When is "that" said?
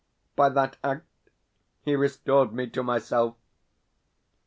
0.49-0.77